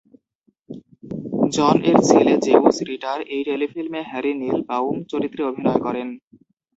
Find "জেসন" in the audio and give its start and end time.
2.45-2.65